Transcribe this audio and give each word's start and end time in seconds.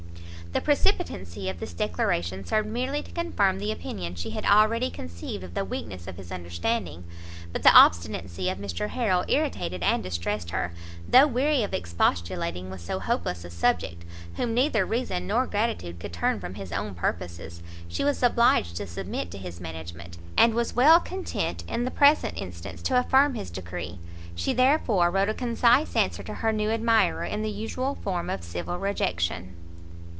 The 0.53 0.59
precipitancy 0.59 1.47
of 1.47 1.61
this 1.61 1.71
declaration 1.71 2.43
served 2.43 2.67
merely 2.67 3.01
to 3.03 3.11
confirm 3.13 3.57
the 3.57 3.71
opinion 3.71 4.15
she 4.15 4.31
had 4.31 4.43
already 4.43 4.89
conceived 4.89 5.45
of 5.45 5.53
the 5.53 5.63
weakness 5.63 6.07
of 6.09 6.17
his 6.17 6.29
understanding; 6.29 7.05
but 7.53 7.63
the 7.63 7.71
obstinacy 7.73 8.49
of 8.49 8.57
Mr 8.57 8.89
Harrel 8.89 9.23
irritated 9.29 9.81
and 9.81 10.03
distressed 10.03 10.49
her, 10.49 10.73
though 11.07 11.25
weary 11.25 11.63
of 11.63 11.73
expostulating 11.73 12.69
with 12.69 12.81
so 12.81 12.99
hopeless 12.99 13.45
a 13.45 13.49
subject, 13.49 14.03
whom 14.35 14.53
neither 14.53 14.85
reason 14.85 15.25
nor 15.25 15.47
gratitude 15.47 16.01
could 16.01 16.11
turn 16.11 16.37
from 16.41 16.55
his 16.55 16.73
own 16.73 16.95
purposes, 16.95 17.63
she 17.87 18.03
was 18.03 18.21
obliged 18.21 18.75
to 18.75 18.85
submit 18.85 19.31
to 19.31 19.37
his 19.37 19.61
management, 19.61 20.17
and 20.37 20.53
was 20.53 20.75
well 20.75 20.99
content, 20.99 21.63
in 21.65 21.85
the 21.85 21.91
present 21.91 22.35
instance, 22.37 22.81
to 22.81 22.99
affirm 22.99 23.35
his 23.35 23.49
decree. 23.49 23.99
She 24.35 24.51
therefore 24.53 25.11
wrote 25.11 25.29
a 25.29 25.33
concise 25.33 25.95
answer 25.95 26.23
to 26.23 26.33
her 26.33 26.51
new 26.51 26.69
admirer, 26.71 27.23
in 27.23 27.41
the 27.41 27.49
usual 27.49 27.95
form 28.03 28.29
of 28.29 28.43
civil 28.43 28.77
rejection. 28.77 29.55